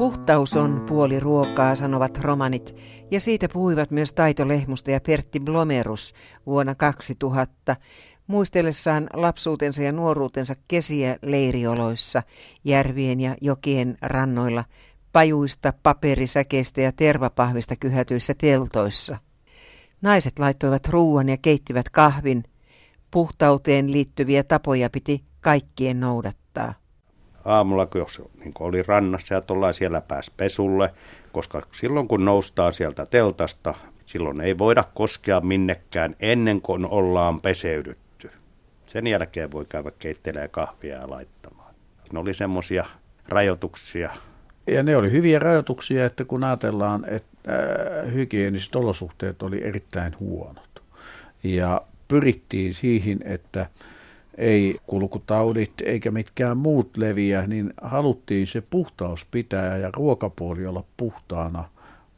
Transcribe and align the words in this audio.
Puhtaus 0.00 0.56
on 0.56 0.84
puoli 0.88 1.20
ruokaa, 1.20 1.76
sanovat 1.76 2.18
romanit, 2.18 2.74
ja 3.10 3.20
siitä 3.20 3.48
puhuivat 3.48 3.90
myös 3.90 4.12
Taito 4.12 4.48
Lehmusta 4.48 4.90
ja 4.90 5.00
Pertti 5.00 5.40
Blomerus 5.40 6.14
vuonna 6.46 6.74
2000, 6.74 7.76
muistellessaan 8.26 9.06
lapsuutensa 9.12 9.82
ja 9.82 9.92
nuoruutensa 9.92 10.54
kesiä 10.68 11.16
leirioloissa, 11.22 12.22
järvien 12.64 13.20
ja 13.20 13.36
jokien 13.40 13.98
rannoilla, 14.02 14.64
pajuista, 15.12 15.72
paperisäkeistä 15.82 16.80
ja 16.80 16.92
tervapahvista 16.92 17.76
kyhätyissä 17.76 18.34
teltoissa. 18.34 19.18
Naiset 20.02 20.38
laittoivat 20.38 20.88
ruuan 20.88 21.28
ja 21.28 21.36
keittivät 21.42 21.90
kahvin. 21.90 22.44
Puhtauteen 23.10 23.92
liittyviä 23.92 24.44
tapoja 24.44 24.90
piti 24.90 25.24
kaikkien 25.40 26.00
noudattaa 26.00 26.80
aamulla, 27.44 27.88
jos 27.94 28.22
niin 28.38 28.52
oli 28.60 28.82
rannassa 28.82 29.34
ja 29.34 29.40
tuolla 29.40 29.72
siellä 29.72 30.00
pääsi 30.00 30.32
pesulle, 30.36 30.94
koska 31.32 31.62
silloin 31.72 32.08
kun 32.08 32.24
noustaan 32.24 32.72
sieltä 32.72 33.06
teltasta, 33.06 33.74
silloin 34.06 34.40
ei 34.40 34.58
voida 34.58 34.84
koskea 34.94 35.40
minnekään 35.40 36.16
ennen 36.20 36.60
kuin 36.60 36.86
ollaan 36.86 37.40
peseydytty. 37.40 38.30
Sen 38.86 39.06
jälkeen 39.06 39.52
voi 39.52 39.66
käydä 39.68 39.92
keittelee 39.98 40.48
kahvia 40.48 40.96
ja 40.96 41.10
laittamaan. 41.10 41.74
Ne 42.12 42.18
oli 42.18 42.34
semmoisia 42.34 42.86
rajoituksia. 43.28 44.10
Ja 44.66 44.82
ne 44.82 44.96
oli 44.96 45.10
hyviä 45.10 45.38
rajoituksia, 45.38 46.06
että 46.06 46.24
kun 46.24 46.44
ajatellaan, 46.44 47.04
että 47.08 47.30
äh, 47.48 48.12
hygieniset 48.12 48.76
olosuhteet 48.76 49.42
oli 49.42 49.64
erittäin 49.64 50.16
huonot. 50.20 50.82
Ja 51.42 51.82
pyrittiin 52.08 52.74
siihen, 52.74 53.18
että 53.24 53.66
ei 54.38 54.76
kulkutaudit 54.86 55.72
eikä 55.84 56.10
mitkään 56.10 56.56
muut 56.56 56.96
leviä, 56.96 57.46
niin 57.46 57.74
haluttiin 57.82 58.46
se 58.46 58.60
puhtaus 58.60 59.26
pitää 59.30 59.76
ja 59.76 59.90
ruokapuoli 59.96 60.66
olla 60.66 60.84
puhtaana. 60.96 61.68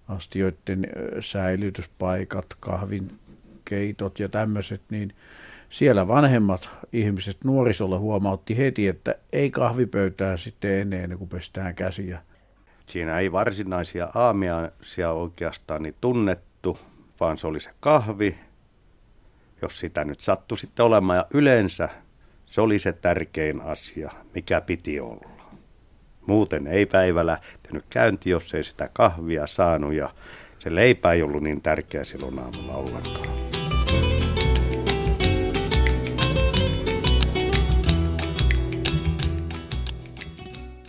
Astioiden 0.09 0.87
säilytyspaikat, 1.21 2.47
kahvin 2.61 3.19
keitot 3.65 4.19
ja 4.19 4.29
tämmöiset, 4.29 4.81
niin 4.91 5.15
siellä 5.71 6.09
vanhemmat 6.09 6.71
ihmiset 6.93 7.37
nuorisolla 7.45 7.99
huomautti 7.99 8.57
heti, 8.57 8.89
että 8.89 9.15
ei 9.33 9.51
kahvipöytää 9.51 10.37
sitten 10.37 10.93
ennen 10.93 11.19
kuin 11.19 11.29
pestään 11.29 11.75
käsiä. 11.75 12.23
Siinä 12.87 13.19
ei 13.19 13.33
varsinaisia 13.33 14.09
aamiaisia 14.15 15.13
oikeastaan 15.13 15.83
niin 15.83 15.95
tunnettu, 16.01 16.79
vaan 17.21 17.39
se 17.39 17.47
oli 17.47 17.61
se 17.61 17.71
kahvi, 17.81 18.37
jos 19.63 19.79
sitä 19.79 20.05
nyt 20.05 20.21
sattui 20.21 20.59
sitten 20.59 20.87
olemaan. 20.87 21.17
Ja 21.17 21.27
yleensä 21.35 21.89
se 22.47 22.61
oli 22.61 22.79
se 22.79 22.93
tärkein 22.93 23.61
asia, 23.61 24.11
mikä 24.35 24.61
piti 24.61 25.01
olla. 25.01 25.29
Muuten 26.27 26.67
ei 26.67 26.87
päivä 26.87 27.27
lähtenyt 27.27 27.85
käynti, 27.91 28.31
jos 28.31 28.55
ei 28.55 28.65
sitä 28.65 28.89
kahvia 28.93 29.47
saanut 29.47 29.93
ja 29.93 30.11
se 30.59 30.75
leipä 30.75 31.13
ei 31.13 31.23
ollut 31.23 31.43
niin 31.43 31.63
tärkeä 31.63 32.05
silloin 32.05 32.39
aamulla 32.39 32.75
ollenkaan. 32.75 33.53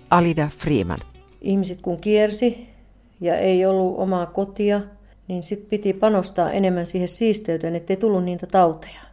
Alida 0.09 0.47
Freeman. 0.57 0.99
Ihmiset 1.41 1.81
kun 1.81 2.01
kiersi 2.01 2.67
ja 3.21 3.37
ei 3.37 3.65
ollut 3.65 3.99
omaa 3.99 4.25
kotia, 4.25 4.81
niin 5.27 5.43
sitten 5.43 5.69
piti 5.69 5.93
panostaa 5.93 6.51
enemmän 6.51 6.85
siihen 6.85 7.07
siisteyteen, 7.07 7.75
ettei 7.75 7.97
tullut 7.97 8.23
niitä 8.23 8.47
tauteja 8.47 9.03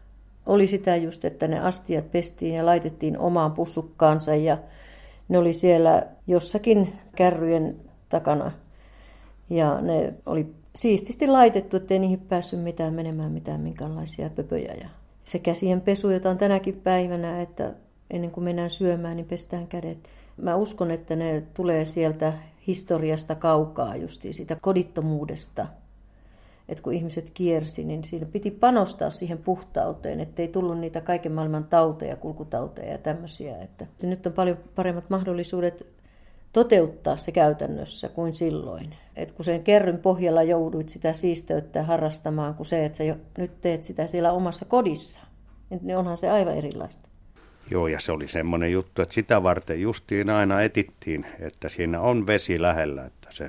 oli 0.51 0.67
sitä 0.67 0.97
just, 0.97 1.25
että 1.25 1.49
ne 1.49 1.61
astiat 1.61 2.11
pestiin 2.11 2.55
ja 2.55 2.67
laitettiin 2.67 3.19
omaan 3.19 3.53
pussukkaansa 3.53 4.35
ja 4.35 4.59
ne 5.29 5.39
oli 5.39 5.53
siellä 5.53 6.07
jossakin 6.27 6.93
kärryjen 7.17 7.77
takana. 8.09 8.53
Ja 9.51 9.81
ne 9.81 10.15
oli 10.27 10.55
siististi 10.77 11.27
laitettu, 11.27 11.77
ettei 11.77 11.99
niihin 11.99 12.21
päässyt 12.21 12.63
mitään 12.63 12.95
menemään 12.95 13.33
mitään 13.33 13.61
minkäänlaisia 13.61 14.31
pöpöjä. 14.31 14.75
Ja 14.81 14.89
se 15.25 15.39
käsien 15.39 15.81
pesu, 15.81 16.11
jota 16.11 16.31
on 16.31 16.39
tänäkin 16.39 16.75
päivänä, 16.75 17.43
että 17.43 17.75
ennen 18.11 18.31
kuin 18.31 18.45
mennään 18.45 18.71
syömään, 18.71 19.17
niin 19.17 19.27
pestään 19.27 19.67
kädet. 19.67 19.99
Mä 20.37 20.57
uskon, 20.57 20.91
että 20.91 21.17
ne 21.17 21.43
tulee 21.55 21.85
sieltä 21.85 22.33
historiasta 22.67 23.35
kaukaa, 23.35 23.97
justi 23.97 24.33
siitä 24.33 24.57
kodittomuudesta, 24.61 25.67
että 26.71 26.83
kun 26.83 26.93
ihmiset 26.93 27.31
kiersi, 27.35 27.85
niin 27.85 28.05
siinä 28.05 28.27
piti 28.27 28.51
panostaa 28.51 29.11
siihen 29.11 29.39
puhtauteen, 29.39 30.21
ettei 30.21 30.49
tullut 30.49 30.79
niitä 30.79 31.01
kaiken 31.01 31.33
maailman 31.33 31.65
tauteja, 31.65 32.17
kulkutauteja 32.17 32.93
ja 32.93 32.99
tämmöisiä. 32.99 33.57
Että 33.63 33.87
nyt 34.03 34.27
on 34.27 34.33
paljon 34.33 34.59
paremmat 34.75 35.11
mahdollisuudet 35.11 35.87
toteuttaa 36.53 37.17
se 37.17 37.33
käytännössä 37.33 38.09
kuin 38.09 38.35
silloin. 38.35 38.95
Et 39.17 39.33
kun 39.33 39.45
sen 39.45 39.63
kerryn 39.63 39.99
pohjalla 39.99 40.43
jouduit 40.43 40.89
sitä 40.89 41.13
siisteyttä 41.13 41.83
harrastamaan, 41.83 42.55
kuin 42.55 42.67
se, 42.67 42.85
että 42.85 42.99
sä 42.99 43.05
jo, 43.05 43.17
nyt 43.39 43.61
teet 43.61 43.85
sitä 43.85 44.07
siellä 44.07 44.33
omassa 44.33 44.65
kodissa, 44.65 45.21
niin 45.83 45.97
onhan 45.97 46.17
se 46.17 46.31
aivan 46.31 46.57
erilaista. 46.57 47.09
Joo, 47.71 47.87
ja 47.87 48.01
se 48.01 48.13
oli 48.13 48.29
semmoinen 48.29 48.73
juttu, 48.73 49.03
että 49.03 49.15
sitä 49.15 49.43
varten 49.43 49.81
justiin 49.81 50.31
aina 50.31 50.63
etittiin, 50.63 51.27
että 51.41 51.69
siinä 51.69 52.01
on 52.01 52.27
vesi 52.27 52.63
lähellä, 52.63 53.05
että 53.05 53.29
se 53.31 53.49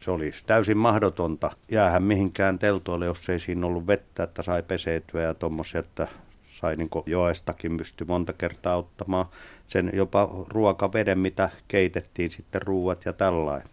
se 0.00 0.10
olisi 0.10 0.44
täysin 0.46 0.76
mahdotonta 0.76 1.50
jäähän 1.70 2.02
mihinkään 2.02 2.58
teltoille, 2.58 3.06
jos 3.06 3.28
ei 3.28 3.40
siinä 3.40 3.66
ollut 3.66 3.86
vettä, 3.86 4.22
että 4.22 4.42
sai 4.42 4.62
peseytyä 4.62 5.22
ja 5.22 5.34
tuommoisia, 5.34 5.80
että 5.80 6.08
sai 6.46 6.76
niin 6.76 6.90
joestakin 7.06 7.76
pysty 7.76 8.04
monta 8.04 8.32
kertaa 8.32 8.76
ottamaan 8.76 9.26
sen 9.66 9.90
jopa 9.94 10.28
ruokaveden, 10.48 11.18
mitä 11.18 11.50
keitettiin 11.68 12.30
sitten 12.30 12.62
ruuat 12.62 13.04
ja 13.04 13.12
tällainen. 13.12 13.68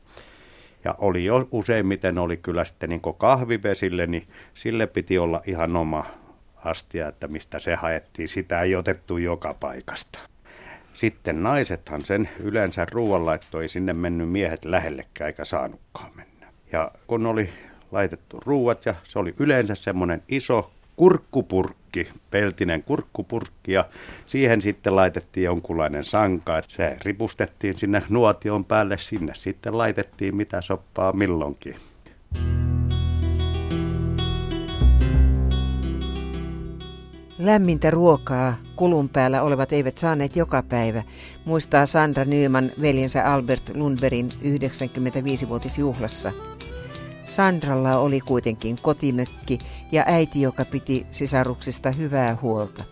Ja 0.84 0.96
oli 0.98 1.26
jo 1.26 1.48
useimmiten 1.52 2.18
oli 2.18 2.38
kyllä 2.38 2.66
sitten 2.66 2.90
niin 2.90 3.02
kahvivesille, 3.18 4.08
niin 4.08 4.28
sille 4.54 4.88
piti 4.88 5.18
olla 5.18 5.42
ihan 5.46 5.76
oma 5.76 6.06
astia, 6.56 7.08
että 7.08 7.28
mistä 7.28 7.60
se 7.60 7.76
haettiin. 7.76 8.28
Sitä 8.28 8.62
ei 8.62 8.76
otettu 8.76 9.18
joka 9.18 9.54
paikasta. 9.54 10.20
Sitten 10.96 11.44
naisethan 11.44 12.02
sen 12.02 12.30
yleensä 12.40 12.88
ruoanlaitto 12.92 13.62
ei 13.62 13.68
sinne 13.68 13.94
mennyt 13.94 14.30
miehet 14.30 14.66
lähellekään 14.66 15.28
eikä 15.28 15.46
saanutkaan 15.46 16.12
mennä. 16.16 16.48
Ja 16.72 16.92
kun 17.08 17.26
oli 17.26 17.50
laitettu 17.92 18.40
ruuat 18.46 18.86
ja 18.86 18.96
se 19.04 19.20
oli 19.20 19.34
yleensä 19.40 19.76
semmoinen 19.76 20.24
iso 20.30 20.72
kurkkupurkki, 20.96 22.08
peltinen 22.32 22.84
kurkkupurkki 22.84 23.72
ja 23.72 23.86
siihen 24.26 24.62
sitten 24.62 24.96
laitettiin 24.96 25.44
jonkunlainen 25.44 26.04
sanka, 26.04 26.58
että 26.58 26.74
se 26.74 26.98
ripustettiin 27.06 27.78
sinne 27.78 28.04
nuotion 28.10 28.66
päälle, 28.66 28.98
sinne 28.98 29.34
sitten 29.36 29.78
laitettiin 29.78 30.36
mitä 30.36 30.62
soppaa 30.62 31.14
milloinkin. 31.14 31.76
Lämmintä 37.38 37.92
ruokaa 37.92 38.54
kulun 38.76 39.10
päällä 39.10 39.42
olevat 39.42 39.74
eivät 39.74 39.98
saaneet 39.98 40.36
joka 40.36 40.64
päivä, 40.64 41.04
muistaa 41.46 41.86
Sandra 41.86 42.26
Nyman 42.26 42.72
veljensä 42.82 43.34
Albert 43.34 43.72
Lundbergin 43.76 44.34
95-vuotisjuhlassa. 44.42 46.32
Sandralla 47.26 47.98
oli 47.98 48.20
kuitenkin 48.20 48.80
kotimökki 48.82 49.60
ja 49.92 50.04
äiti, 50.08 50.42
joka 50.42 50.66
piti 50.66 51.06
sisaruksista 51.12 51.92
hyvää 51.92 52.38
huolta. 52.42 52.84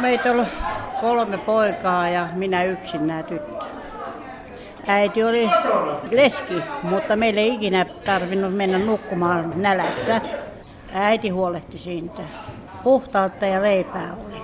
Meitä 0.00 0.32
oli 0.32 0.46
kolme 1.00 1.38
poikaa 1.38 2.08
ja 2.08 2.28
minä 2.34 2.64
yksin 2.64 3.06
nämä 3.06 3.22
tyttö. 3.22 3.66
Äiti 4.86 5.24
oli 5.24 5.50
leski, 6.10 6.54
mutta 6.82 7.16
meille 7.16 7.40
ei 7.40 7.54
ikinä 7.54 7.86
tarvinnut 8.04 8.56
mennä 8.56 8.78
nukkumaan 8.78 9.52
nälässä. 9.56 10.20
Äiti 10.94 11.28
huolehti 11.28 11.78
siitä 11.78 12.22
puhtautta 12.84 13.46
ja 13.46 13.62
leipää 13.62 14.16
oli. 14.26 14.42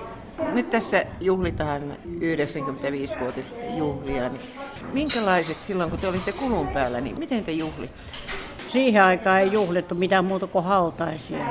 Nyt 0.53 0.69
tässä 0.69 1.05
juhlitaan 1.21 1.81
95-vuotisjuhlia. 2.19 4.29
Niin 4.29 4.41
minkälaiset 4.93 5.63
silloin, 5.63 5.89
kun 5.89 5.99
te 5.99 6.07
olitte 6.07 6.31
kulun 6.31 6.67
päällä, 6.67 7.01
niin 7.01 7.19
miten 7.19 7.45
te 7.45 7.51
juhlitte? 7.51 7.97
Siihen 8.67 9.03
aikaan 9.03 9.39
ei 9.39 9.51
juhlittu 9.51 9.95
mitään 9.95 10.25
muuta 10.25 10.47
kuin 10.47 10.65
hautaisia. 10.65 11.45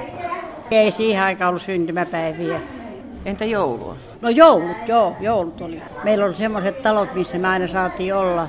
Ei 0.71 0.91
siihen 0.91 1.23
aikaan 1.23 1.49
ollut 1.49 1.63
syntymäpäiviä. 1.63 2.61
Entä 3.25 3.45
joulua? 3.45 3.97
No 4.21 4.29
joulut, 4.29 4.77
joo, 4.87 5.17
joulut 5.21 5.61
oli. 5.61 5.83
Meillä 6.05 6.25
oli 6.25 6.35
semmoiset 6.35 6.83
talot, 6.83 7.15
missä 7.15 7.39
me 7.39 7.49
aina 7.49 7.69
saatiin 7.69 8.15
olla. 8.15 8.49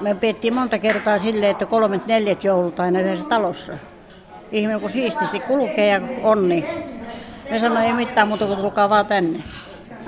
Me 0.00 0.14
piettiin 0.14 0.54
monta 0.54 0.78
kertaa 0.78 1.18
silleen, 1.18 1.50
että 1.50 1.66
kolmet 1.66 2.06
neljät 2.06 2.44
joulut 2.44 2.80
aina 2.80 3.00
yhdessä 3.00 3.28
talossa. 3.28 3.72
Ihminen 4.52 4.80
kun 4.80 4.90
siististi 4.90 5.40
kulkee 5.40 5.86
ja 5.86 6.00
onni, 6.22 6.64
ne 7.50 7.58
sanoi, 7.58 7.84
ei 7.84 7.92
mitään 7.92 8.28
muuta 8.28 8.46
kuin 8.46 8.58
tulkaa 8.58 8.90
vaan 8.90 9.06
tänne. 9.06 9.42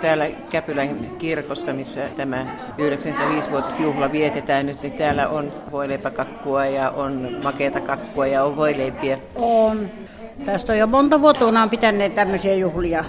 Täällä 0.00 0.26
Käpylän 0.50 0.96
kirkossa, 1.19 1.73
missä 1.73 2.00
tämä 2.17 2.46
95-vuotisjuhla 2.79 4.12
vietetään 4.12 4.67
nyt, 4.67 4.82
niin 4.82 4.93
täällä 4.93 5.29
on 5.29 5.52
voileipäkakkua 5.73 6.67
ja 6.67 6.90
on 6.90 7.37
makeata 7.43 7.81
kakkua 7.81 8.26
ja 8.26 8.44
on 8.44 8.56
voileipiä. 8.56 9.19
On. 9.37 9.88
Tästä 10.46 10.73
on 10.73 10.79
jo 10.79 10.87
monta 10.87 11.20
vuotta, 11.20 11.46
on 11.46 11.70
pitäneet 11.70 12.14
tämmöisiä 12.14 12.55
juhlia, 12.55 13.05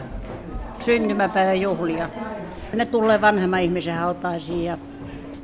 syntymäpäivän 0.79 1.61
juhlia. 1.61 2.09
Ne 2.73 2.85
tulee 2.85 3.21
vanhemman 3.21 3.61
ihmisen 3.61 3.95
hautaisiin 3.95 4.63
ja, 4.63 4.77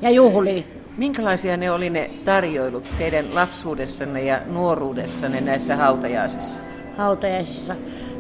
ja 0.01 0.09
juhliin. 0.09 0.65
Minkälaisia 0.97 1.57
ne 1.57 1.71
oli 1.71 1.89
ne 1.89 2.11
tarjoilut 2.25 2.83
teidän 2.97 3.35
lapsuudessanne 3.35 4.23
ja 4.23 4.39
nuoruudessanne 4.45 5.41
näissä 5.41 5.75
hautajaisissa? 5.75 6.59
Hautajaisissa. 6.97 7.75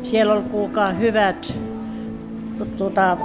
Siellä 0.05 0.33
oli 0.33 0.41
kuulkaa 0.41 0.89
hyvät 0.91 1.53
tuota, 2.77 3.17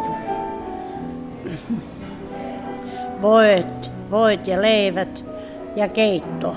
voit, 3.23 3.91
voit 4.11 4.47
ja 4.47 4.62
leivät 4.62 5.25
ja 5.77 5.88
keitto. 5.88 6.55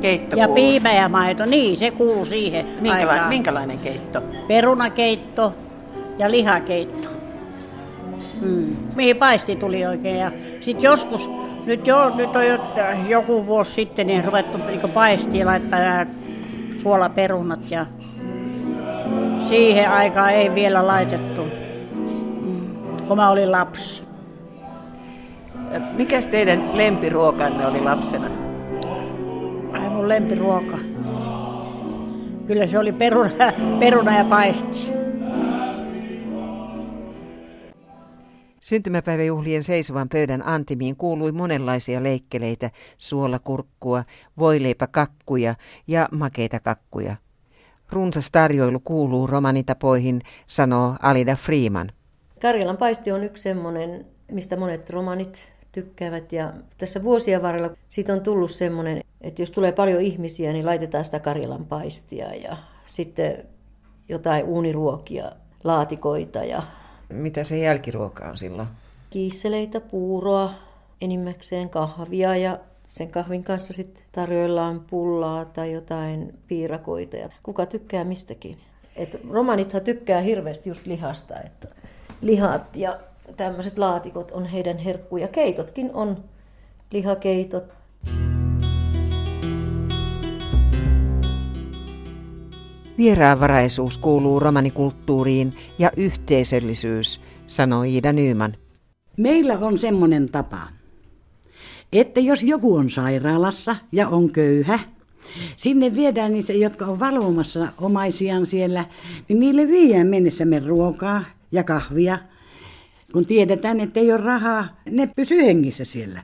Keitto 0.00 0.36
Ja 0.36 0.46
kuuluu. 0.46 0.54
piimä 0.54 0.92
ja 0.92 1.08
maito, 1.08 1.44
niin 1.46 1.76
se 1.76 1.90
kuuluu 1.90 2.24
siihen 2.24 2.66
Minkäla- 2.80 3.10
aikaan. 3.10 3.28
minkälainen 3.28 3.78
keitto? 3.78 4.22
Perunakeitto 4.48 5.54
ja 6.18 6.30
lihakeitto. 6.30 7.08
Mm. 8.40 8.76
Mihin 8.96 9.16
paisti 9.16 9.56
tuli 9.56 9.86
oikein. 9.86 10.18
Ja 10.18 10.32
sitten 10.60 10.84
joskus, 10.88 11.30
nyt, 11.66 11.86
jo, 11.86 12.08
nyt 12.14 12.36
on 12.36 12.46
jo, 12.46 12.58
joku 13.08 13.46
vuosi 13.46 13.72
sitten, 13.72 14.06
niin 14.06 14.24
ruvettu 14.24 14.58
niin 14.66 14.80
paistia 14.94 15.46
laittaa 15.46 15.80
suolaperunat 16.84 17.70
ja 17.70 17.86
siihen 19.48 19.90
aikaan 19.90 20.32
ei 20.32 20.54
vielä 20.54 20.86
laitettu, 20.86 21.42
mm. 22.44 22.66
kun 23.08 23.16
mä 23.16 23.30
olin 23.30 23.52
lapsi. 23.52 24.04
Mikäs 25.96 26.26
teidän 26.26 26.76
lempiruokanne 26.76 27.66
oli 27.66 27.80
lapsena? 27.80 28.26
Ai 29.72 29.88
mun 29.88 30.08
lempiruoka. 30.08 30.78
Kyllä 32.46 32.66
se 32.66 32.78
oli 32.78 32.92
peruna, 32.92 33.30
peruna 33.78 34.18
ja 34.18 34.24
paisti. 34.24 35.03
Syntymäpäiväjuhlien 38.64 39.64
seisovan 39.64 40.08
pöydän 40.08 40.46
antimiin 40.46 40.96
kuului 40.96 41.32
monenlaisia 41.32 42.02
leikkeleitä, 42.02 42.70
suolakurkkua, 42.98 44.04
voileipäkakkuja 44.38 45.54
ja 45.86 46.08
makeita 46.12 46.60
kakkuja. 46.60 47.16
Runsas 47.92 48.30
tarjoilu 48.30 48.80
kuuluu 48.80 49.26
romanitapoihin, 49.26 50.20
sanoo 50.46 50.94
Alida 51.02 51.36
Freeman. 51.36 51.90
Karjalan 52.40 52.76
paisti 52.76 53.12
on 53.12 53.24
yksi 53.24 53.42
semmoinen, 53.42 54.06
mistä 54.30 54.56
monet 54.56 54.90
romanit 54.90 55.48
tykkäävät. 55.72 56.32
Ja 56.32 56.52
tässä 56.78 57.02
vuosien 57.02 57.42
varrella 57.42 57.70
siitä 57.88 58.12
on 58.12 58.20
tullut 58.20 58.50
semmoinen, 58.50 59.04
että 59.20 59.42
jos 59.42 59.50
tulee 59.50 59.72
paljon 59.72 60.02
ihmisiä, 60.02 60.52
niin 60.52 60.66
laitetaan 60.66 61.04
sitä 61.04 61.20
Karjalan 61.20 61.64
paistia 61.64 62.34
ja 62.34 62.56
sitten 62.86 63.44
jotain 64.08 64.44
uuniruokia, 64.44 65.32
laatikoita 65.64 66.44
ja 66.44 66.62
Mitä 67.08 67.44
se 67.44 67.58
jälkiruoka 67.58 68.24
on 68.24 68.38
silloin? 68.38 68.68
kiisseleitä, 69.14 69.80
puuroa, 69.80 70.54
enimmäkseen 71.00 71.70
kahvia 71.70 72.36
ja 72.36 72.58
sen 72.86 73.08
kahvin 73.08 73.44
kanssa 73.44 73.72
sitten 73.72 74.04
tarjoillaan 74.12 74.80
pullaa 74.90 75.44
tai 75.44 75.72
jotain 75.72 76.38
piirakoita 76.48 77.16
ja 77.16 77.28
kuka 77.42 77.66
tykkää 77.66 78.04
mistäkin. 78.04 78.58
Et 78.96 79.20
romanithan 79.30 79.82
tykkää 79.82 80.20
hirveästi 80.20 80.70
just 80.70 80.86
lihasta, 80.86 81.40
että 81.40 81.68
lihat 82.20 82.76
ja 82.76 82.98
tämmöiset 83.36 83.78
laatikot 83.78 84.30
on 84.30 84.46
heidän 84.46 84.78
herkkuja. 84.78 85.28
Keitotkin 85.28 85.90
on 85.92 86.24
lihakeitot. 86.90 87.64
Vieraanvaraisuus 92.98 93.98
kuuluu 93.98 94.40
romanikulttuuriin 94.40 95.54
ja 95.78 95.90
yhteisöllisyys, 95.96 97.20
sanoi 97.46 97.94
Iida 97.94 98.12
Nyyman. 98.12 98.54
Meillä 99.16 99.58
on 99.58 99.78
semmoinen 99.78 100.28
tapa, 100.28 100.60
että 101.92 102.20
jos 102.20 102.42
joku 102.42 102.76
on 102.76 102.90
sairaalassa 102.90 103.76
ja 103.92 104.08
on 104.08 104.30
köyhä, 104.30 104.78
sinne 105.56 105.94
viedään 105.94 106.32
niitä, 106.32 106.52
jotka 106.52 106.86
on 106.86 107.00
valvomassa 107.00 107.68
omaisiaan 107.80 108.46
siellä, 108.46 108.84
niin 109.28 109.40
niille 109.40 109.68
viedään 109.68 110.06
mennessämme 110.06 110.58
ruokaa 110.58 111.24
ja 111.52 111.64
kahvia, 111.64 112.18
kun 113.12 113.26
tiedetään, 113.26 113.80
että 113.80 114.00
ei 114.00 114.12
ole 114.12 114.20
rahaa, 114.20 114.68
ne 114.90 115.10
pysyy 115.16 115.42
hengissä 115.42 115.84
siellä. 115.84 116.22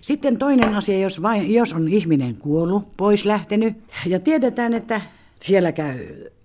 Sitten 0.00 0.36
toinen 0.36 0.74
asia, 0.74 0.98
jos, 0.98 1.22
vain, 1.22 1.54
jos 1.54 1.72
on 1.72 1.88
ihminen 1.88 2.36
kuollut, 2.36 2.96
pois 2.96 3.24
lähtenyt, 3.24 3.76
ja 4.06 4.20
tiedetään, 4.20 4.74
että 4.74 5.00
siellä 5.44 5.72
käy 5.72 5.98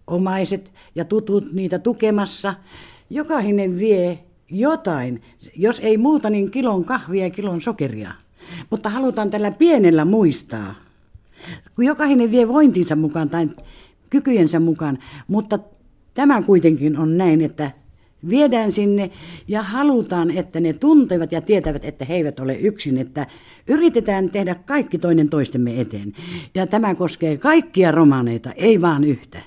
omaiset 0.07 0.73
ja 0.95 1.05
tutut 1.05 1.53
niitä 1.53 1.79
tukemassa, 1.79 2.53
jokainen 3.09 3.79
vie 3.79 4.19
jotain, 4.51 5.21
jos 5.55 5.79
ei 5.79 5.97
muuta, 5.97 6.29
niin 6.29 6.51
kilon 6.51 6.85
kahvia 6.85 7.23
ja 7.23 7.29
kilon 7.29 7.61
sokeria. 7.61 8.11
Mutta 8.69 8.89
halutaan 8.89 9.31
tällä 9.31 9.51
pienellä 9.51 10.05
muistaa, 10.05 10.75
kun 11.75 11.85
jokainen 11.85 12.31
vie 12.31 12.47
vointinsa 12.47 12.95
mukaan 12.95 13.29
tai 13.29 13.47
kykyjensä 14.09 14.59
mukaan, 14.59 14.99
mutta 15.27 15.59
tämä 16.13 16.41
kuitenkin 16.41 16.97
on 16.97 17.17
näin, 17.17 17.41
että 17.41 17.71
viedään 18.29 18.71
sinne 18.71 19.11
ja 19.47 19.61
halutaan, 19.61 20.31
että 20.31 20.59
ne 20.59 20.73
tuntevat 20.73 21.31
ja 21.31 21.41
tietävät, 21.41 21.85
että 21.85 22.05
he 22.05 22.15
eivät 22.15 22.39
ole 22.39 22.55
yksin, 22.55 22.97
että 22.97 23.27
yritetään 23.67 24.29
tehdä 24.29 24.55
kaikki 24.55 24.97
toinen 24.97 25.29
toistemme 25.29 25.81
eteen. 25.81 26.13
Ja 26.55 26.67
tämä 26.67 26.95
koskee 26.95 27.37
kaikkia 27.37 27.91
romaneita, 27.91 28.49
ei 28.55 28.81
vaan 28.81 29.03
yhtä. 29.03 29.39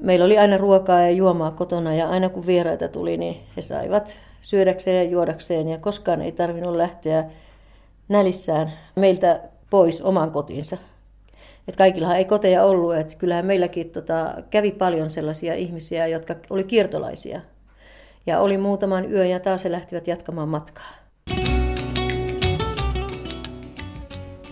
Meillä 0.00 0.24
oli 0.24 0.38
aina 0.38 0.56
ruokaa 0.56 1.00
ja 1.00 1.10
juomaa 1.10 1.50
kotona 1.50 1.94
ja 1.94 2.08
aina 2.08 2.28
kun 2.28 2.46
vieraita 2.46 2.88
tuli, 2.88 3.16
niin 3.16 3.36
he 3.56 3.62
saivat 3.62 4.16
syödäkseen 4.40 5.04
ja 5.04 5.10
juodakseen 5.10 5.68
ja 5.68 5.78
koskaan 5.78 6.20
ei 6.20 6.32
tarvinnut 6.32 6.76
lähteä 6.76 7.24
nälissään 8.08 8.72
meiltä 8.96 9.40
pois 9.70 10.02
oman 10.02 10.30
kotinsa. 10.30 10.76
Et 11.68 11.76
kaikillahan 11.76 12.16
ei 12.16 12.24
koteja 12.24 12.64
ollut, 12.64 12.96
että 12.96 13.16
kyllähän 13.18 13.46
meilläkin 13.46 13.90
tota, 13.90 14.34
kävi 14.50 14.70
paljon 14.70 15.10
sellaisia 15.10 15.54
ihmisiä, 15.54 16.06
jotka 16.06 16.36
oli 16.50 16.64
kiertolaisia. 16.64 17.40
Ja 18.26 18.40
oli 18.40 18.58
muutaman 18.58 19.12
yön 19.12 19.30
ja 19.30 19.40
taas 19.40 19.64
he 19.64 19.72
lähtivät 19.72 20.06
jatkamaan 20.06 20.48
matkaa. 20.48 20.92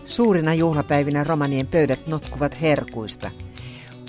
Suurina 0.04 0.54
juhlapäivinä 0.54 1.24
romanien 1.24 1.66
pöydät 1.66 2.06
notkuvat 2.06 2.60
herkuista. 2.60 3.30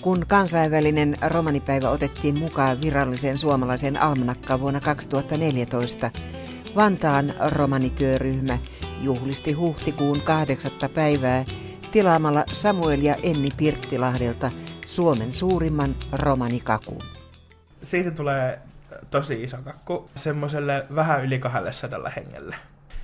Kun 0.01 0.25
kansainvälinen 0.27 1.17
romanipäivä 1.27 1.89
otettiin 1.89 2.39
mukaan 2.39 2.81
viralliseen 2.81 3.37
suomalaiseen 3.37 4.01
almanakkaan 4.01 4.59
vuonna 4.59 4.79
2014, 4.79 6.11
Vantaan 6.75 7.33
romanityöryhmä 7.49 8.57
juhlisti 9.01 9.51
huhtikuun 9.51 10.21
kahdeksatta 10.21 10.89
päivää 10.89 11.45
tilaamalla 11.91 12.43
Samuel 12.51 13.01
ja 13.01 13.15
Enni 13.23 13.49
Pirttilahdelta 13.57 14.51
Suomen 14.85 15.33
suurimman 15.33 15.95
romanikakun. 16.11 17.01
Siitä 17.83 18.11
tulee 18.11 18.59
tosi 19.11 19.43
iso 19.43 19.57
kakku 19.57 20.09
semmoiselle 20.15 20.85
vähän 20.95 21.23
yli 21.23 21.39
200 21.39 22.09
hengelle. 22.15 22.55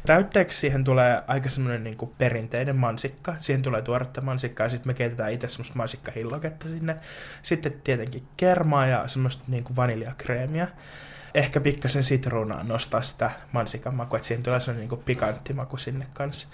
Täytteeksi 0.05 0.59
siihen 0.59 0.83
tulee 0.83 1.21
aika 1.27 1.49
semmoinen 1.49 1.83
niin 1.83 1.97
perinteinen 2.17 2.75
mansikka. 2.75 3.35
Siihen 3.39 3.61
tulee 3.61 3.81
tuoretta 3.81 4.21
mansikkaa 4.21 4.65
ja 4.65 4.69
sitten 4.69 4.89
me 4.89 4.93
keitetään 4.93 5.31
itse 5.31 5.47
semmoista 5.47 5.75
mansikkahilloketta 5.75 6.69
sinne. 6.69 6.95
Sitten 7.43 7.73
tietenkin 7.83 8.23
kermaa 8.37 8.87
ja 8.87 9.07
semmoista 9.07 9.43
niin 9.47 9.63
kuin 9.63 9.75
vaniljakreemiä. 9.75 10.67
Ehkä 11.33 11.59
pikkasen 11.59 12.03
sitruunaa 12.03 12.63
nostaa 12.63 13.01
sitä 13.01 13.31
mansikan 13.51 13.95
makua, 13.95 14.17
että 14.17 14.27
siihen 14.27 14.43
tulee 14.43 14.59
semmoinen 14.59 14.89
niin 14.89 15.03
pikantti 15.05 15.53
maku 15.53 15.77
sinne 15.77 16.05
kanssa. 16.13 16.47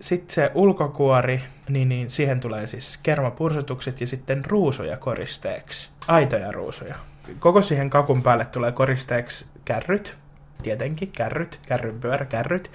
Sitten 0.00 0.34
se 0.34 0.50
ulkokuori, 0.54 1.44
niin, 1.68 1.88
niin 1.88 2.10
siihen 2.10 2.40
tulee 2.40 2.66
siis 2.66 2.98
kermapursutukset 3.02 4.00
ja 4.00 4.06
sitten 4.06 4.44
ruusuja 4.44 4.96
koristeeksi. 4.96 5.90
Aitoja 6.08 6.52
ruusuja. 6.52 7.11
Koko 7.38 7.62
siihen 7.62 7.90
kakun 7.90 8.22
päälle 8.22 8.44
tulee 8.44 8.72
koristeeksi 8.72 9.46
kärryt, 9.64 10.16
tietenkin 10.62 11.12
kärryt, 11.12 11.60
kärrynpyörä, 11.68 12.24
kärryt. 12.24 12.70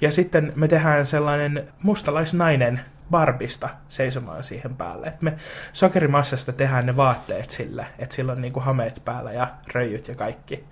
Ja 0.00 0.12
sitten 0.12 0.52
me 0.56 0.68
tehdään 0.68 1.06
sellainen 1.06 1.68
mustalaisnainen 1.82 2.80
barbista 3.10 3.68
seisomaan 3.88 4.44
siihen 4.44 4.76
päälle. 4.76 5.06
Et 5.06 5.22
me 5.22 5.32
sokerimassasta 5.72 6.52
tehdään 6.52 6.86
ne 6.86 6.96
vaatteet 6.96 7.50
sille, 7.50 7.86
että 7.98 8.14
sillä 8.14 8.32
on 8.32 8.40
niinku 8.40 8.60
hameet 8.60 9.02
päällä 9.04 9.32
ja 9.32 9.48
röijyt 9.72 10.08
ja 10.08 10.14
kaikki. 10.14 10.64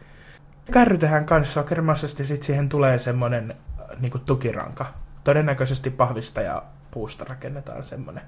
Kärry 0.73 0.99
tehdään 0.99 1.27
kanssa 1.27 1.55
sokerimassasta 1.55 2.23
ja 2.23 2.27
sitten 2.27 2.47
siihen 2.47 2.69
tulee 2.69 2.99
semmoinen 2.99 3.57
niinku 4.01 4.19
tukiranka. 4.19 4.87
Todennäköisesti 5.25 5.91
pahvista 5.91 6.41
ja 6.41 6.63
puusta 6.91 7.25
rakennetaan 7.29 7.83
semmoinen. 7.83 8.23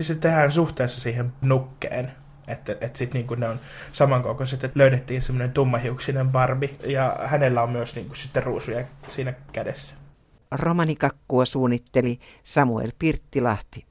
Se 0.00 0.14
tehdään 0.14 0.52
suhteessa 0.52 1.00
siihen 1.00 1.32
nukkeen, 1.40 2.12
että 2.48 2.76
et 2.80 2.96
sitten 2.96 3.18
niinku 3.18 3.34
ne 3.34 3.48
on 3.48 3.60
samankokoiset, 3.92 4.64
että 4.64 4.78
löydettiin 4.78 5.22
semmoinen 5.22 5.52
tummahiuksinen 5.52 6.28
Barbie 6.28 6.76
ja 6.86 7.16
hänellä 7.24 7.62
on 7.62 7.70
myös 7.70 7.94
niinku 7.94 8.14
sitten 8.14 8.42
ruusuja 8.42 8.84
siinä 9.08 9.32
kädessä. 9.52 9.94
Romanikakkua 10.50 11.44
suunnitteli 11.44 12.18
Samuel 12.42 12.92
Pirttilahti. 12.98 13.86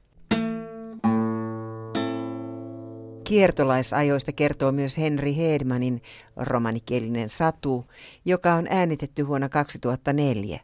Kiertolaisajoista 3.24 4.32
kertoo 4.32 4.72
myös 4.72 4.98
Henri 4.98 5.36
Hedmanin 5.36 6.02
romanikielinen 6.36 7.28
Satu, 7.28 7.86
joka 8.24 8.54
on 8.54 8.66
äänitetty 8.70 9.26
vuonna 9.28 9.48
2004. 9.48 10.60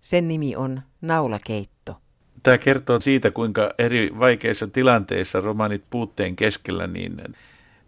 Sen 0.00 0.28
nimi 0.28 0.56
on 0.56 0.82
Naulakeitto. 1.00 2.01
Tämä 2.42 2.58
kertoo 2.58 3.00
siitä, 3.00 3.30
kuinka 3.30 3.74
eri 3.78 4.10
vaikeissa 4.18 4.68
tilanteissa 4.68 5.40
romanit 5.40 5.84
puutteen 5.90 6.36
keskellä 6.36 6.86
niin 6.86 7.22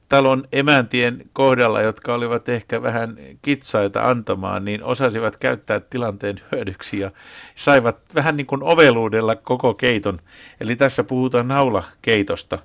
talon 0.09 0.49
emäntien 0.53 1.25
kohdalla, 1.33 1.83
jotka 1.83 2.15
olivat 2.15 2.49
ehkä 2.49 2.83
vähän 2.83 3.17
kitsaita 3.43 4.03
antamaan, 4.03 4.65
niin 4.65 4.85
osasivat 4.85 5.37
käyttää 5.37 5.81
tilanteen 5.81 6.41
hyödyksi 6.53 6.99
ja 6.99 7.11
saivat 7.55 7.97
vähän 8.15 8.37
niin 8.37 8.47
kuin 8.47 8.63
oveluudella 8.63 9.37
koko 9.37 9.75
keiton. 9.75 10.19
Eli 10.61 10.77
tässä 10.77 11.05
puhutaan 11.05 11.49
naulakeitosta. 11.49 12.59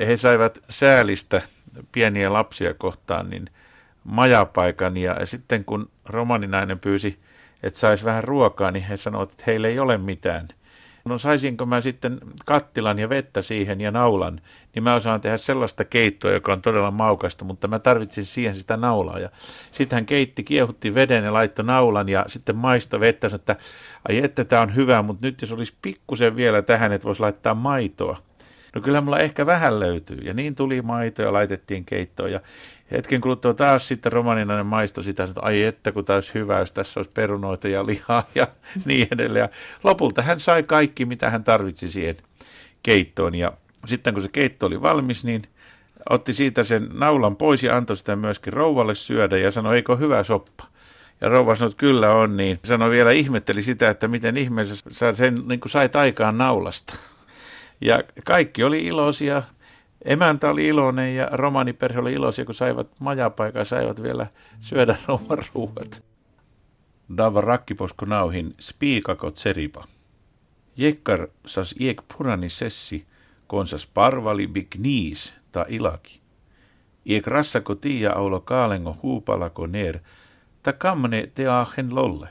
He 0.00 0.16
saivat 0.16 0.58
säälistä 0.70 1.42
pieniä 1.92 2.32
lapsia 2.32 2.74
kohtaan 2.74 3.30
niin 3.30 3.46
majapaikan 4.04 4.96
ja 4.96 5.26
sitten 5.26 5.64
kun 5.64 5.90
romaninainen 6.04 6.78
pyysi, 6.78 7.18
että 7.62 7.78
saisi 7.78 8.04
vähän 8.04 8.24
ruokaa, 8.24 8.70
niin 8.70 8.84
he 8.84 8.96
sanoivat, 8.96 9.30
että 9.30 9.44
heillä 9.46 9.68
ei 9.68 9.78
ole 9.78 9.98
mitään– 9.98 10.48
no 11.04 11.18
saisinko 11.18 11.66
mä 11.66 11.80
sitten 11.80 12.20
kattilan 12.46 12.98
ja 12.98 13.08
vettä 13.08 13.42
siihen 13.42 13.80
ja 13.80 13.90
naulan, 13.90 14.40
niin 14.74 14.82
mä 14.82 14.94
osaan 14.94 15.20
tehdä 15.20 15.36
sellaista 15.36 15.84
keittoa, 15.84 16.30
joka 16.30 16.52
on 16.52 16.62
todella 16.62 16.90
maukasta, 16.90 17.44
mutta 17.44 17.68
mä 17.68 17.78
tarvitsin 17.78 18.24
siihen 18.24 18.54
sitä 18.54 18.76
naulaa. 18.76 19.18
Ja 19.18 19.30
sitten 19.72 19.96
hän 19.96 20.06
keitti, 20.06 20.42
kiehutti 20.42 20.94
veden 20.94 21.24
ja 21.24 21.32
laittoi 21.32 21.64
naulan 21.64 22.08
ja 22.08 22.24
sitten 22.28 22.56
maista 22.56 23.00
vettä, 23.00 23.28
sanoi, 23.28 23.40
että 23.40 23.56
ai 24.08 24.18
että 24.24 24.44
tämä 24.44 24.62
on 24.62 24.74
hyvä, 24.74 25.02
mutta 25.02 25.26
nyt 25.26 25.40
jos 25.40 25.52
olisi 25.52 25.74
pikkusen 25.82 26.36
vielä 26.36 26.62
tähän, 26.62 26.92
että 26.92 27.06
voisi 27.06 27.20
laittaa 27.20 27.54
maitoa. 27.54 28.22
No 28.74 28.80
kyllä 28.80 29.00
mulla 29.00 29.18
ehkä 29.18 29.46
vähän 29.46 29.80
löytyy. 29.80 30.18
Ja 30.22 30.34
niin 30.34 30.54
tuli 30.54 30.82
maito 30.82 31.22
ja 31.22 31.32
laitettiin 31.32 31.84
keittoon. 31.84 32.32
Ja 32.32 32.40
hetken 32.90 33.20
kuluttua 33.20 33.54
taas 33.54 33.88
sitten 33.88 34.12
romaninainen 34.12 34.66
maisto 34.66 35.02
sitä, 35.02 35.24
että 35.24 35.40
ai 35.40 35.62
että 35.62 35.92
kun 35.92 36.04
taas 36.04 36.34
hyvä, 36.34 36.58
jos 36.58 36.72
tässä 36.72 37.00
olisi 37.00 37.10
perunoita 37.14 37.68
ja 37.68 37.86
lihaa 37.86 38.26
ja 38.34 38.48
niin 38.84 39.08
edelleen. 39.10 39.42
Ja 39.42 39.48
lopulta 39.84 40.22
hän 40.22 40.40
sai 40.40 40.62
kaikki, 40.62 41.04
mitä 41.04 41.30
hän 41.30 41.44
tarvitsi 41.44 41.88
siihen 41.88 42.16
keittoon. 42.82 43.34
Ja 43.34 43.52
sitten 43.86 44.14
kun 44.14 44.22
se 44.22 44.28
keitto 44.28 44.66
oli 44.66 44.82
valmis, 44.82 45.24
niin 45.24 45.42
otti 46.10 46.32
siitä 46.32 46.64
sen 46.64 46.88
naulan 46.92 47.36
pois 47.36 47.62
ja 47.62 47.76
antoi 47.76 47.96
sitä 47.96 48.16
myöskin 48.16 48.52
rouvalle 48.52 48.94
syödä 48.94 49.38
ja 49.38 49.50
sanoi, 49.50 49.76
eikö 49.76 49.96
hyvä 49.96 50.22
soppa. 50.24 50.64
Ja 51.20 51.28
rouva 51.28 51.56
sanoi, 51.56 51.70
että 51.70 51.80
kyllä 51.80 52.14
on, 52.14 52.36
niin 52.36 52.58
sanoi 52.64 52.90
vielä, 52.90 53.10
ihmetteli 53.10 53.62
sitä, 53.62 53.90
että 53.90 54.08
miten 54.08 54.36
ihmeessä 54.36 54.90
sä 54.90 55.12
sen 55.12 55.42
niin 55.48 55.60
kuin 55.60 55.70
sait 55.70 55.96
aikaan 55.96 56.38
naulasta. 56.38 56.94
Ja 57.80 57.98
kaikki 58.24 58.64
oli 58.64 58.86
iloisia, 58.86 59.42
Emäntä 60.04 60.50
oli 60.50 60.66
iloinen 60.66 61.16
ja 61.16 61.28
romaniperhe 61.32 62.00
oli 62.00 62.12
iloisia, 62.12 62.44
kun 62.44 62.54
saivat 62.54 62.88
majapaikan, 62.98 63.66
saivat 63.66 64.02
vielä 64.02 64.26
syödä 64.60 64.96
rouvan 65.06 65.38
ruuat. 65.54 66.04
Dava 67.16 67.40
rakkiposko 67.40 68.06
nauhin 68.06 68.54
spiikako 68.60 69.30
tseripa. 69.30 69.84
Jekkar 70.76 71.28
sas 71.46 71.74
iek 71.80 72.02
purani 72.16 72.48
sessi, 72.48 73.06
konsas 73.46 73.86
parvali 73.86 74.46
bigniis 74.46 75.34
ta 75.52 75.64
ilaki. 75.68 76.20
Iek 77.04 77.26
rassako 77.26 77.74
tiia 77.74 78.12
aulo 78.12 78.40
kaalengo 78.40 78.96
huupalako 79.02 79.66
ner, 79.66 79.98
ta 80.62 80.72
kamne 80.72 81.30
te 81.34 81.46
ahen 81.46 81.94
lolle. 81.94 82.28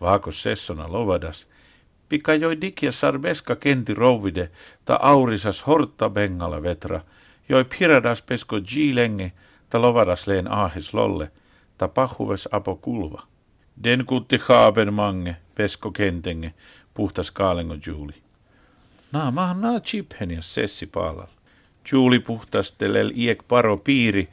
Vaako 0.00 0.32
sessona 0.32 0.92
lovadas, 0.92 1.46
Pika 2.14 2.34
joi 2.34 2.60
dikia 2.60 2.92
sarbeska 2.92 3.56
kenti 3.56 3.94
rouvide, 3.94 4.50
ta 4.84 4.98
aurisas 5.02 5.66
horta 5.66 6.10
bengala 6.10 6.62
vetra, 6.62 7.00
joi 7.48 7.64
piradas 7.64 8.22
pesko 8.22 8.56
lenge, 8.92 9.32
ta 9.70 9.82
lovadas 9.82 10.26
leen 10.26 10.48
ahes 10.48 10.94
lolle, 10.94 11.30
ta 11.78 11.88
pahuves 11.88 12.48
apo 12.52 12.76
kulva. 12.76 13.22
Den 13.84 14.06
kutti 14.06 14.38
haaben 14.48 14.94
mange, 14.94 15.36
pesko 15.54 15.90
kentenge, 15.90 16.54
puhtas 16.94 17.30
kaalengo 17.30 17.74
juuli. 17.86 18.14
Naa 19.12 19.30
mahan 19.30 19.60
naa 19.60 19.80
chiphenia 19.80 20.42
sessi 20.42 20.86
paalal. 20.86 21.32
Juuli 21.90 22.18
puhtas 22.18 22.72
telel 22.72 23.10
iek 23.14 23.42
paro 23.48 23.76
piiri, 23.76 24.28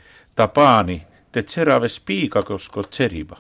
paani, 0.47 1.01
te 1.31 1.41
tserave 1.41 1.89
spiikakosko 1.89 2.83
tseriba. 2.83 3.37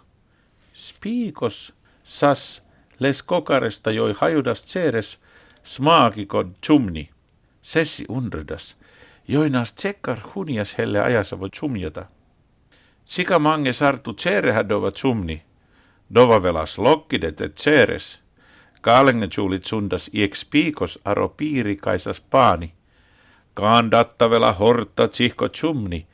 Spiikos 0.73 1.73
sas 2.03 2.70
les 3.01 3.23
kokaresta 3.23 3.91
joi 3.91 4.13
hajudas 4.19 4.63
tseres 4.63 5.19
smaakiko 5.63 6.43
tsumni. 6.61 7.09
Sessi 7.61 8.05
undredas. 8.09 8.75
Joinas 9.27 9.73
tsekkar 9.73 10.17
hunias 10.35 10.77
helle 10.77 10.99
ajasavo 11.01 11.49
tsumjata. 11.49 12.05
Sika 13.05 13.39
mange 13.39 13.73
sartu 13.73 14.13
tserehä 14.13 14.69
dova 14.69 14.91
tsumni. 14.91 15.43
Dova 16.15 16.43
velas 16.43 16.77
lokkidet 16.77 17.41
et 17.41 17.55
tseres. 17.55 18.19
Kaalenge 18.81 19.27
tsuulit 19.27 19.65
sundas 19.65 20.09
ieks 20.13 20.45
piikos 20.45 20.99
aro 21.05 21.29
piiri 21.29 21.75
kaisas 21.75 22.21
paani. 22.21 22.73
Kaan 23.53 23.91
dattavela 23.91 24.53
horta 24.53 25.07
tsihko 25.07 25.49
tsumni. 25.49 26.05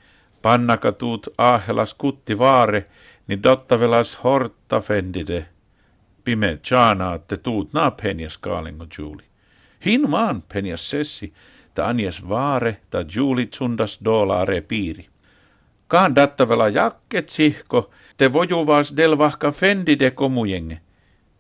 Pannaka 0.42 0.92
tuut 0.92 1.28
aahelas 1.38 1.94
kutti 1.94 2.40
vaare, 2.40 2.86
niin 3.28 3.44
dottavelas 3.44 4.24
horta 4.24 4.82
fendide 4.82 5.48
pime 6.28 6.58
tjana 6.58 7.20
te 7.20 7.38
tuut 7.38 7.74
na 7.74 7.92
penjas 7.92 8.38
kaalingo 8.38 8.86
juuli. 8.98 9.24
Hin 9.86 10.10
maan 10.10 10.42
penjas 10.42 10.90
sessi, 10.90 11.34
ta 11.74 11.86
anjas 11.88 12.20
vaare, 12.30 12.78
ta 12.90 13.06
juuli 13.16 13.46
tsundas 13.46 14.00
dolare 14.06 14.62
piiri. 14.62 15.08
Kaan 15.88 16.16
dattavela 16.16 16.68
jakket 16.70 17.30
sihko, 17.30 17.90
te 18.18 18.34
vojuvas 18.34 18.92
del 18.98 19.18
vahka 19.18 19.52
fendi 19.52 19.96
de 20.00 20.12
komujenge. 20.12 20.82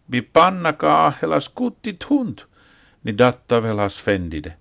Bi 0.09 0.21
panna 0.21 0.73
kaahelas 0.73 1.49
kuttit 1.49 2.09
hunt, 2.09 2.45
ni 3.03 3.17
dattavelas 3.17 3.99
fendide. 4.03 4.53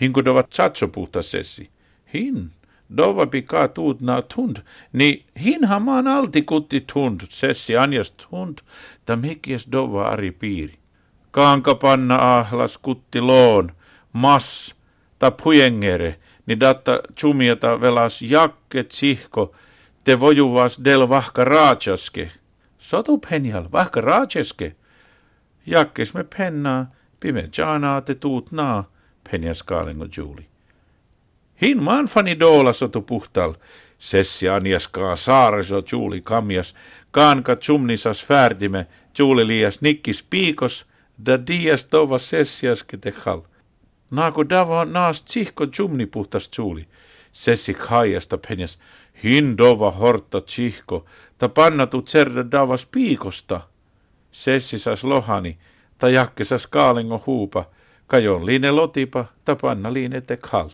Hinko 0.00 0.24
dovat 0.24 0.50
tsatso 0.50 0.88
puhta 0.88 1.22
sessi. 1.22 1.68
Hin, 2.14 2.50
Dova 2.96 3.26
pika 3.26 3.68
tuut 3.68 4.00
na 4.00 4.22
tund, 4.22 4.62
ni 4.92 5.24
hinha 5.44 5.78
maan 5.80 6.06
altikutti 6.06 6.80
tund, 6.80 7.26
sessi 7.28 7.76
anjast 7.76 8.16
tund, 8.16 8.62
ta 9.04 9.16
mekies 9.16 9.66
dova 9.72 10.08
ari 10.12 10.30
piiri. 10.30 10.76
Kaanka 11.30 11.74
panna 11.74 12.16
ahlas 12.38 12.76
kutti 12.78 13.20
loon, 13.20 13.72
mas, 14.12 14.74
ta 15.18 15.30
pujengere, 15.30 16.14
ni 16.46 16.60
datta 16.60 17.00
chumiata 17.16 17.80
velas 17.80 18.22
jakket 18.22 18.92
sihko, 18.92 19.50
te 20.04 20.14
vojuvas 20.14 20.78
del 20.84 21.08
vahka 21.08 21.44
raachaske. 21.44 22.30
Sotu 22.78 23.18
penjal, 23.18 23.66
vahka 23.72 24.00
raachaske. 24.00 24.74
Jakkes 25.66 26.14
me 26.14 26.24
pennaa, 26.24 26.86
pime 27.20 27.48
jaanaa 27.58 28.00
te 28.00 28.14
tuut 28.14 28.52
naa, 28.52 28.84
penjas 29.24 29.62
kaalengo 29.62 30.06
juuli. 31.64 31.68
Hin 31.68 31.82
manfani 31.82 32.38
doola 32.40 32.72
sotu 32.72 33.02
puhtal, 33.02 33.54
sessi 33.98 34.48
anjaskaa 34.48 35.16
saareso 35.16 35.82
juuli 35.82 36.20
kamjas, 36.20 36.74
kaanka 37.10 37.56
tsumnisas 37.56 38.26
färdime, 38.26 38.86
juuli 39.18 39.46
liias 39.46 39.80
nikkis 39.80 40.22
piikos, 40.22 40.86
da 41.26 41.38
dias 41.46 41.84
tova 41.84 42.18
sessiaske 42.18 42.96
tehal. 42.96 43.42
Naaku 44.10 44.44
dava 44.48 44.84
naas 44.84 45.22
tsihko 45.22 45.66
tsumni 45.66 46.06
puhtas 46.06 46.50
juuli, 46.58 46.86
sessi 47.32 47.76
haijasta 47.78 48.38
penjas, 48.38 48.78
hin 49.22 49.56
dova 49.58 49.90
horta 49.90 50.40
tsihko, 50.40 51.04
ta 51.38 51.48
pannatu 51.48 52.02
tserda 52.02 52.44
davas 52.50 52.86
piikosta. 52.86 53.60
Sessi 54.32 54.78
sas 54.78 55.04
lohani, 55.04 55.58
ta 55.98 56.08
jakke 56.08 56.44
sas 56.44 56.66
kaalengo 56.66 57.22
huupa, 57.26 57.64
kajon 58.06 58.46
liine 58.46 58.70
lotipa, 58.70 59.24
ta 59.44 59.56
panna 59.56 59.92
liine 59.92 60.20
tekhal. 60.20 60.70